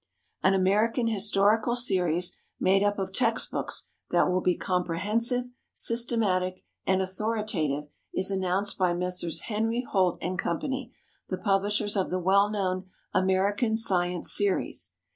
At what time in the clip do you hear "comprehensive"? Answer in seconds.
4.57-5.45